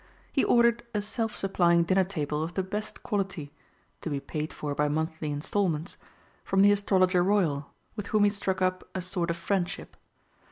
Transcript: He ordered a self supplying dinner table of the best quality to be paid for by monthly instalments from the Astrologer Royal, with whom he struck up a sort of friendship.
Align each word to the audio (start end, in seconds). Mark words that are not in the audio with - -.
He 0.33 0.43
ordered 0.43 0.81
a 0.95 1.01
self 1.03 1.35
supplying 1.35 1.83
dinner 1.83 2.03
table 2.03 2.41
of 2.41 2.55
the 2.55 2.63
best 2.63 3.03
quality 3.03 3.53
to 4.01 4.09
be 4.09 4.19
paid 4.19 4.51
for 4.51 4.73
by 4.73 4.87
monthly 4.89 5.31
instalments 5.31 5.95
from 6.43 6.61
the 6.61 6.71
Astrologer 6.71 7.23
Royal, 7.23 7.69
with 7.95 8.07
whom 8.07 8.23
he 8.23 8.31
struck 8.31 8.63
up 8.63 8.83
a 8.95 9.01
sort 9.03 9.29
of 9.29 9.37
friendship. 9.37 9.95